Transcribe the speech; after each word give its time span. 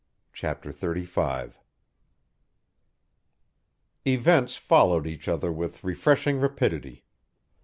CHAPTER 0.33 0.73
XXXV 0.73 1.53
Events 4.07 4.55
followed 4.57 5.05
each 5.05 5.27
other 5.27 5.51
with 5.51 5.83
refreshing 5.83 6.39
rapidity. 6.39 7.05